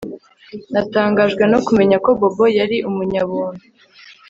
[0.73, 3.63] Natangajwe no kumenya ko Bobo yari umunyabuntu